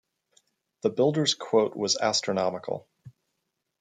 The 0.81 0.89
builder's 0.89 1.35
quote 1.35 1.75
was 1.75 1.95
astronomical. 1.95 2.87